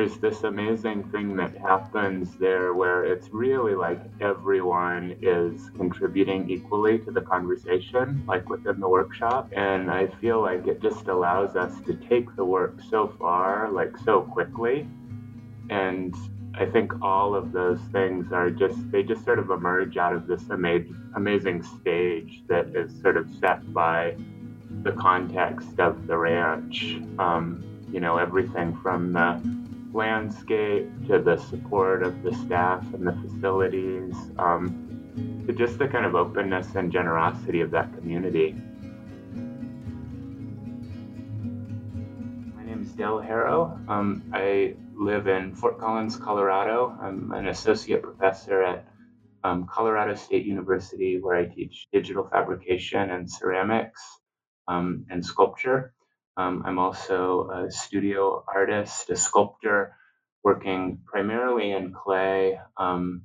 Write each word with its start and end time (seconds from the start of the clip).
there's 0.00 0.16
this 0.16 0.44
amazing 0.44 1.04
thing 1.10 1.36
that 1.36 1.54
happens 1.58 2.34
there 2.38 2.72
where 2.72 3.04
it's 3.04 3.28
really 3.28 3.74
like 3.74 4.00
everyone 4.22 5.14
is 5.20 5.68
contributing 5.76 6.48
equally 6.48 6.98
to 7.00 7.10
the 7.10 7.20
conversation, 7.20 8.24
like 8.26 8.48
within 8.48 8.80
the 8.80 8.88
workshop. 8.88 9.52
And 9.54 9.90
I 9.90 10.06
feel 10.06 10.40
like 10.40 10.66
it 10.66 10.80
just 10.80 11.08
allows 11.08 11.54
us 11.54 11.78
to 11.82 11.92
take 12.08 12.34
the 12.34 12.46
work 12.46 12.80
so 12.88 13.14
far, 13.18 13.70
like 13.70 13.94
so 13.98 14.22
quickly. 14.22 14.88
And 15.68 16.14
I 16.54 16.64
think 16.64 17.02
all 17.02 17.34
of 17.34 17.52
those 17.52 17.80
things 17.92 18.32
are 18.32 18.48
just, 18.48 18.90
they 18.90 19.02
just 19.02 19.22
sort 19.22 19.38
of 19.38 19.50
emerge 19.50 19.98
out 19.98 20.14
of 20.14 20.26
this 20.26 20.48
amazing, 20.48 20.96
amazing 21.14 21.62
stage 21.62 22.42
that 22.48 22.74
is 22.74 22.98
sort 23.02 23.18
of 23.18 23.28
set 23.38 23.70
by 23.74 24.16
the 24.82 24.92
context 24.92 25.78
of 25.78 26.06
the 26.06 26.16
ranch. 26.16 26.96
Um, 27.18 27.62
you 27.92 28.00
know, 28.00 28.16
everything 28.16 28.78
from 28.82 29.12
the 29.12 29.59
landscape 29.92 30.88
to 31.06 31.20
the 31.20 31.36
support 31.36 32.02
of 32.02 32.22
the 32.22 32.32
staff 32.34 32.82
and 32.94 33.06
the 33.06 33.12
facilities 33.12 34.14
um, 34.38 35.44
to 35.46 35.52
just 35.52 35.78
the 35.78 35.88
kind 35.88 36.04
of 36.04 36.14
openness 36.14 36.74
and 36.76 36.92
generosity 36.92 37.60
of 37.60 37.70
that 37.70 37.92
community. 37.94 38.54
My 42.54 42.64
name 42.64 42.82
is 42.82 42.92
Del 42.92 43.20
Harrow. 43.20 43.78
Um, 43.88 44.22
I 44.32 44.76
live 44.96 45.26
in 45.26 45.54
Fort 45.54 45.78
Collins, 45.80 46.16
Colorado. 46.16 46.96
I'm 47.00 47.32
an 47.32 47.48
associate 47.48 48.02
professor 48.02 48.62
at 48.62 48.86
um, 49.42 49.66
Colorado 49.66 50.14
State 50.14 50.44
University, 50.44 51.18
where 51.20 51.36
I 51.36 51.46
teach 51.46 51.88
digital 51.92 52.28
fabrication 52.30 53.10
and 53.10 53.28
ceramics 53.28 54.02
um, 54.68 55.06
and 55.10 55.24
sculpture. 55.24 55.94
Um, 56.36 56.62
I'm 56.64 56.78
also 56.78 57.50
a 57.50 57.70
studio 57.70 58.44
artist, 58.46 59.10
a 59.10 59.16
sculptor, 59.16 59.96
working 60.42 61.00
primarily 61.04 61.72
in 61.72 61.92
clay, 61.92 62.58
um, 62.76 63.22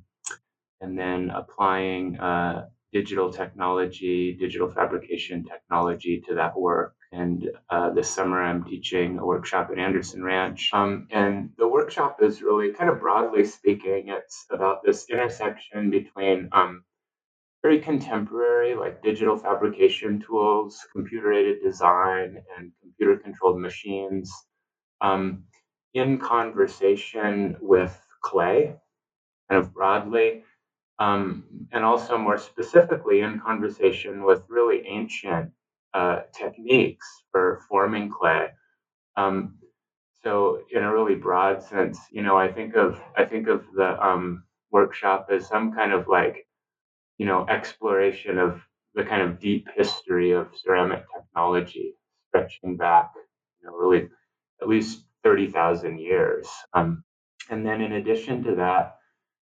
and 0.80 0.98
then 0.98 1.30
applying 1.30 2.18
uh, 2.18 2.66
digital 2.92 3.32
technology, 3.32 4.36
digital 4.38 4.70
fabrication 4.70 5.44
technology 5.44 6.22
to 6.28 6.34
that 6.34 6.58
work. 6.58 6.94
And 7.12 7.48
uh, 7.70 7.90
this 7.90 8.10
summer, 8.10 8.42
I'm 8.42 8.64
teaching 8.64 9.18
a 9.18 9.24
workshop 9.24 9.70
at 9.72 9.78
Anderson 9.78 10.22
Ranch. 10.22 10.70
Um, 10.72 11.06
and 11.10 11.50
the 11.56 11.68
workshop 11.68 12.18
is 12.22 12.42
really 12.42 12.72
kind 12.72 12.90
of 12.90 13.00
broadly 13.00 13.44
speaking, 13.44 14.08
it's 14.08 14.44
about 14.50 14.82
this 14.84 15.08
intersection 15.08 15.90
between 15.90 16.48
um, 16.52 16.84
very 17.62 17.80
contemporary, 17.80 18.74
like 18.74 19.02
digital 19.02 19.36
fabrication 19.36 20.22
tools, 20.24 20.86
computer 20.92 21.32
aided 21.32 21.62
design, 21.62 22.38
and 22.56 22.72
computer 22.98 23.20
controlled 23.22 23.60
machines 23.60 24.32
um, 25.00 25.44
in 25.94 26.18
conversation 26.18 27.56
with 27.60 27.98
clay, 28.22 28.74
kind 29.50 29.62
of 29.62 29.72
broadly, 29.74 30.44
um, 30.98 31.44
and 31.72 31.84
also 31.84 32.18
more 32.18 32.38
specifically 32.38 33.20
in 33.22 33.40
conversation 33.40 34.24
with 34.24 34.42
really 34.48 34.86
ancient 34.86 35.52
uh, 35.94 36.20
techniques 36.34 37.06
for 37.32 37.60
forming 37.68 38.10
clay. 38.10 38.48
Um, 39.16 39.58
so, 40.24 40.62
in 40.70 40.82
a 40.84 40.92
really 40.92 41.14
broad 41.16 41.62
sense, 41.62 41.98
you 42.10 42.22
know, 42.22 42.36
I 42.38 42.52
think 42.52 42.76
of 42.76 43.00
I 43.16 43.24
think 43.24 43.48
of 43.48 43.64
the 43.74 44.04
um, 44.04 44.44
workshop 44.72 45.28
as 45.30 45.46
some 45.48 45.72
kind 45.74 45.92
of 45.92 46.08
like 46.08 46.46
you 47.18 47.26
know, 47.26 47.46
exploration 47.48 48.38
of 48.38 48.62
the 48.94 49.04
kind 49.04 49.22
of 49.22 49.40
deep 49.40 49.68
history 49.76 50.32
of 50.32 50.48
ceramic 50.56 51.04
technology, 51.16 51.95
stretching 52.36 52.76
back, 52.76 53.12
you 53.60 53.68
know, 53.68 53.76
really 53.76 54.08
at 54.60 54.68
least 54.68 55.04
30,000 55.24 55.98
years. 55.98 56.48
Um, 56.74 57.02
and 57.50 57.64
then 57.64 57.80
in 57.80 57.92
addition 57.92 58.42
to 58.44 58.56
that, 58.56 58.96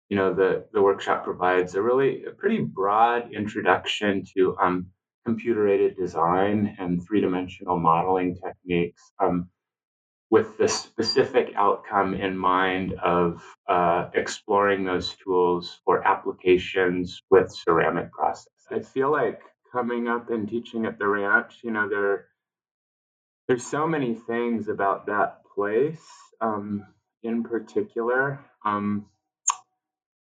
you 0.09 0.17
know, 0.17 0.33
the, 0.33 0.65
the 0.73 0.81
workshop 0.81 1.23
provides 1.23 1.75
a 1.75 1.81
really 1.81 2.25
a 2.25 2.31
pretty 2.31 2.59
broad 2.59 3.33
introduction 3.33 4.23
to 4.35 4.57
um, 4.61 4.87
computer 5.25 5.67
aided 5.67 5.95
design 5.95 6.75
and 6.79 7.01
three 7.05 7.21
dimensional 7.21 7.79
modeling 7.79 8.35
techniques. 8.35 9.01
Um, 9.19 9.49
with 10.29 10.57
the 10.57 10.67
specific 10.69 11.51
outcome 11.57 12.13
in 12.13 12.37
mind 12.37 12.93
of 12.93 13.43
uh, 13.67 14.09
exploring 14.13 14.85
those 14.85 15.13
tools 15.21 15.81
for 15.83 16.07
applications 16.07 17.21
with 17.29 17.53
ceramic 17.53 18.09
process. 18.13 18.53
I 18.69 18.79
feel 18.79 19.11
like 19.11 19.41
coming 19.73 20.07
up 20.07 20.29
and 20.29 20.47
teaching 20.47 20.85
at 20.85 20.97
the 20.97 21.07
ranch, 21.07 21.59
you 21.65 21.71
know, 21.71 21.89
there 21.89 22.27
there's 23.51 23.67
so 23.67 23.85
many 23.85 24.15
things 24.15 24.69
about 24.69 25.07
that 25.07 25.41
place 25.53 26.07
um, 26.39 26.85
in 27.21 27.43
particular, 27.43 28.39
um, 28.63 29.05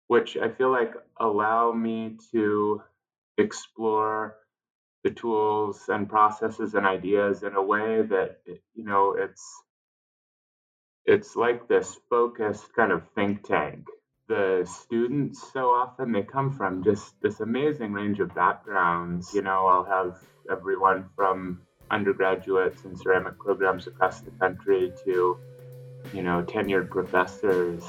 which 0.07 0.35
I 0.35 0.49
feel 0.49 0.69
like 0.69 0.93
allow 1.17 1.71
me 1.71 2.17
to 2.33 2.81
explore 3.37 4.35
the 5.05 5.11
tools 5.11 5.85
and 5.87 6.09
processes 6.09 6.73
and 6.73 6.85
ideas 6.85 7.43
in 7.43 7.55
a 7.55 7.63
way 7.63 8.01
that 8.01 8.41
you 8.73 8.83
know 8.83 9.15
it's 9.17 9.63
it's 11.05 11.37
like 11.37 11.69
this 11.69 11.97
focused 12.09 12.75
kind 12.75 12.91
of 12.91 13.03
think 13.15 13.43
tank. 13.47 13.85
The 14.27 14.69
students 14.69 15.53
so 15.53 15.67
often 15.69 16.11
they 16.11 16.23
come 16.23 16.51
from 16.51 16.83
just 16.83 17.13
this 17.21 17.39
amazing 17.39 17.93
range 17.93 18.19
of 18.19 18.35
backgrounds. 18.35 19.33
You 19.33 19.41
know, 19.41 19.67
I'll 19.67 19.85
have 19.85 20.17
everyone 20.51 21.05
from 21.15 21.61
undergraduates 21.91 22.84
in 22.85 22.96
ceramic 22.96 23.38
programs 23.40 23.88
across 23.88 24.22
the 24.22 24.31
country 24.31 24.91
to, 25.03 25.38
you 26.13 26.23
know, 26.23 26.44
tenured 26.47 26.90
professors. 26.90 27.84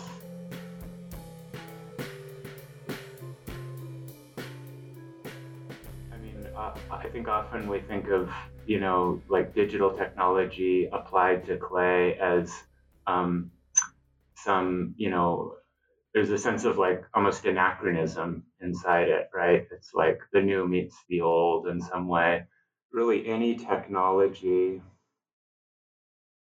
I 6.12 6.16
mean, 6.22 6.46
uh, 6.56 6.74
I 6.90 7.08
think 7.08 7.28
often 7.28 7.68
we 7.68 7.80
think 7.80 8.08
of, 8.08 8.30
you 8.66 8.80
know, 8.80 9.22
like 9.28 9.54
digital 9.54 9.96
technology 9.96 10.88
applied 10.92 11.46
to 11.46 11.56
clay 11.56 12.18
as 12.18 12.52
um, 13.06 13.50
some, 14.34 14.94
you 14.96 15.10
know, 15.10 15.54
there's 16.14 16.30
a 16.30 16.38
sense 16.38 16.64
of 16.64 16.78
like 16.78 17.04
almost 17.14 17.44
anachronism 17.44 18.44
inside 18.60 19.08
it, 19.08 19.28
right? 19.34 19.66
It's 19.70 19.92
like 19.92 20.18
the 20.32 20.40
new 20.40 20.66
meets 20.66 20.96
the 21.08 21.20
old 21.20 21.68
in 21.68 21.80
some 21.80 22.08
way. 22.08 22.44
Really, 22.96 23.28
any 23.28 23.56
technology, 23.56 24.80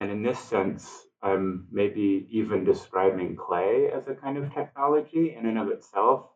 and 0.00 0.10
in 0.10 0.22
this 0.22 0.38
sense, 0.38 1.06
I'm 1.22 1.66
maybe 1.72 2.28
even 2.30 2.64
describing 2.64 3.34
clay 3.34 3.90
as 3.90 4.08
a 4.08 4.14
kind 4.14 4.36
of 4.36 4.52
technology 4.52 5.34
in 5.34 5.46
and 5.46 5.58
of 5.58 5.68
itself. 5.70 6.28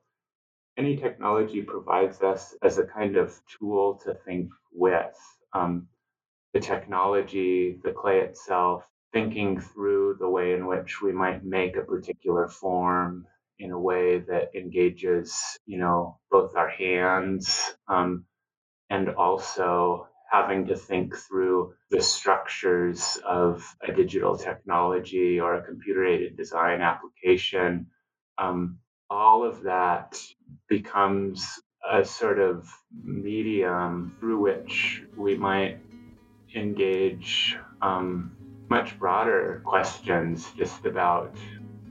Any 0.79 0.97
technology 0.97 1.61
provides 1.61 2.23
us 2.23 2.55
as 2.63 2.79
a 2.79 2.87
kind 2.87 3.19
of 3.19 3.39
tool 3.59 4.01
to 4.07 4.15
think 4.15 4.51
with. 4.73 5.15
Um, 5.53 5.89
the 6.55 6.61
technology, 6.61 7.79
the 7.85 7.93
clay 7.93 8.21
itself, 8.21 8.85
thinking 9.13 9.61
through 9.61 10.17
the 10.21 10.31
way 10.31 10.55
in 10.55 10.67
which 10.67 11.03
we 11.03 11.13
might 11.13 11.45
make 11.45 11.77
a 11.77 11.83
particular 11.83 12.49
form 12.49 13.27
in 13.59 13.73
a 13.73 13.79
way 13.79 14.21
that 14.21 14.55
engages, 14.55 15.59
you 15.67 15.79
know, 15.79 16.19
both 16.31 16.57
our 16.57 16.71
hands 16.71 17.75
um, 17.89 18.25
and 18.91 19.11
also 19.11 20.09
having 20.31 20.67
to 20.67 20.77
think 20.77 21.17
through 21.17 21.75
the 21.91 22.01
structures 22.01 23.19
of 23.27 23.65
a 23.87 23.93
digital 23.93 24.37
technology 24.37 25.41
or 25.41 25.55
a 25.55 25.65
computer 25.65 26.05
aided 26.05 26.37
design 26.37 26.83
application. 26.83 27.87
Um, 28.37 28.79
all 29.09 29.45
of 29.45 29.63
that 29.63 30.21
becomes 30.69 31.61
a 31.91 32.05
sort 32.05 32.39
of 32.39 32.69
medium 33.03 34.15
through 34.21 34.41
which 34.41 35.03
we 35.17 35.35
might 35.35 35.79
engage 36.55 37.57
um, 37.81 38.37
much 38.69 38.99
broader 38.99 39.63
questions 39.65 40.47
just 40.59 40.85
about, 40.85 41.35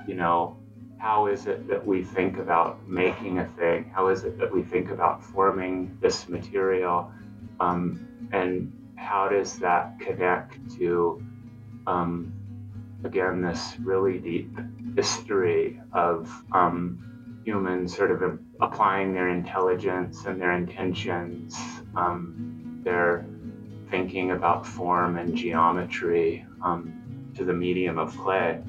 you 0.07 0.13
know, 0.13 0.57
how 0.97 1.27
is 1.27 1.45
it 1.45 1.67
that 1.67 1.85
we 1.85 2.03
think 2.03 2.37
about 2.37 2.87
making 2.87 3.39
a 3.39 3.47
thing? 3.49 3.91
How 3.93 4.07
is 4.07 4.23
it 4.23 4.37
that 4.39 4.51
we 4.51 4.63
think 4.63 4.89
about 4.89 5.23
forming 5.23 5.97
this 6.01 6.27
material? 6.27 7.11
Um, 7.59 8.29
and 8.31 8.73
how 8.95 9.29
does 9.29 9.57
that 9.59 9.99
connect 9.99 10.57
to, 10.77 11.23
um, 11.85 12.33
again, 13.03 13.41
this 13.41 13.75
really 13.79 14.17
deep 14.17 14.57
history 14.95 15.79
of 15.93 16.43
um, 16.51 17.39
humans 17.45 17.95
sort 17.95 18.11
of 18.11 18.39
applying 18.59 19.13
their 19.13 19.29
intelligence 19.29 20.25
and 20.25 20.41
their 20.41 20.53
intentions, 20.53 21.55
um, 21.95 22.81
their 22.83 23.25
thinking 23.89 24.31
about 24.31 24.65
form 24.65 25.17
and 25.17 25.35
geometry 25.35 26.45
um, 26.61 27.31
to 27.35 27.45
the 27.45 27.53
medium 27.53 27.97
of 27.97 28.17
clay. 28.17 28.61